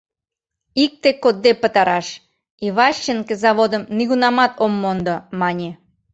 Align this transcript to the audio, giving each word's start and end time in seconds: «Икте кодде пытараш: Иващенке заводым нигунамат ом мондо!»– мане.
«Икте 0.83 1.09
кодде 1.23 1.51
пытараш: 1.61 2.07
Иващенке 2.65 3.33
заводым 3.43 3.83
нигунамат 3.97 4.53
ом 4.63 4.73
мондо!»– 4.81 5.15
мане. 5.39 5.69